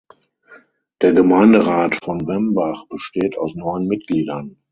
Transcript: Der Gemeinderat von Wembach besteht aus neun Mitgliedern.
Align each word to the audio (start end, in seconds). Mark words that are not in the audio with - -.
Der 1.03 1.13
Gemeinderat 1.13 1.93
von 2.03 2.25
Wembach 2.27 2.87
besteht 2.87 3.37
aus 3.37 3.53
neun 3.53 3.85
Mitgliedern. 3.87 4.57